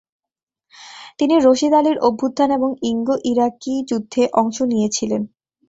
[1.19, 5.21] তিনি রশিদ আলির অভ্যুত্থান এবং ইঙ্গ-ইরাকি যুদ্ধে অংশ নিয়েছিলেন।